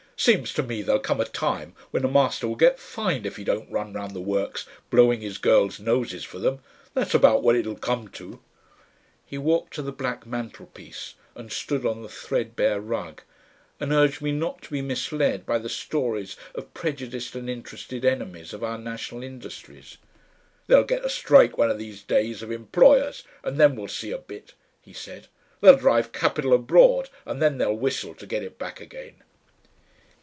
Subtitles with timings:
[0.17, 3.43] "Seems to me there'll come a time when a master will get fined if he
[3.43, 6.59] don't run round the works blowing his girls noses for them.
[6.93, 8.39] That's about what it'll come to."
[9.25, 13.23] He walked to the black mantelpiece and stood on the threadbare rug,
[13.79, 18.53] and urged me not to be misled by the stories of prejudiced and interested enemies
[18.53, 19.97] of our national industries.
[20.67, 24.19] "They'll get a strike one of these days, of employers, and then we'll see a
[24.19, 25.29] bit," he said.
[25.61, 29.23] "They'll drive Capital abroad and then they'll whistle to get it back again."...